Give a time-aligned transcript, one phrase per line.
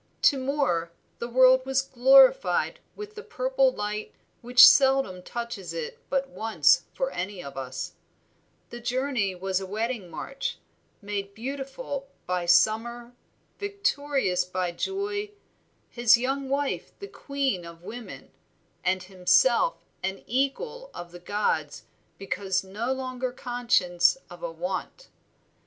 [0.23, 6.27] To Moor the world was glorified with the purple light which seldom touches it but
[6.27, 7.91] once for any of us;
[8.71, 10.57] the journey was a wedding march,
[11.03, 13.13] made beautiful by summer,
[13.59, 15.29] victorious by joy;
[15.91, 18.31] his young wife the queen of women,
[18.83, 21.83] and himself an equal of the gods
[22.17, 25.09] because no longer conscious of a want.